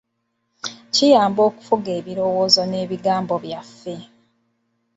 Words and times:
Kuyamba 0.95 1.41
okufuga 1.49 1.89
ebirowoozo 1.99 2.61
n'ebigambo 2.67 3.35
byaffe. 3.43 3.95